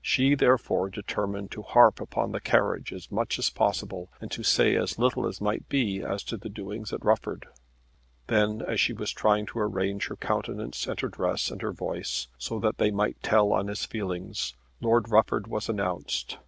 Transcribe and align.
She 0.00 0.36
therefore 0.36 0.90
determined 0.90 1.50
to 1.50 1.62
harp 1.62 2.00
upon 2.00 2.30
the 2.30 2.38
carriage 2.40 2.92
as 2.92 3.10
much 3.10 3.36
as 3.36 3.50
possible 3.50 4.12
and 4.20 4.30
to 4.30 4.44
say 4.44 4.76
as 4.76 4.96
little 4.96 5.26
as 5.26 5.40
might 5.40 5.68
be 5.68 6.04
as 6.04 6.22
to 6.22 6.36
the 6.36 6.48
doings 6.48 6.92
at 6.92 7.04
Rufford. 7.04 7.48
Then 8.28 8.62
as 8.64 8.80
she 8.80 8.92
was 8.92 9.10
trying 9.10 9.44
to 9.46 9.58
arrange 9.58 10.06
her 10.06 10.14
countenance 10.14 10.86
and 10.86 11.00
her 11.00 11.08
dress 11.08 11.50
and 11.50 11.62
her 11.62 11.72
voice, 11.72 12.28
so 12.38 12.60
that 12.60 12.78
they 12.78 12.92
might 12.92 13.20
tell 13.24 13.52
on 13.52 13.66
his 13.66 13.84
feelings, 13.84 14.54
Lord 14.80 15.08
Rufford 15.08 15.48
was 15.48 15.68
announced. 15.68 16.38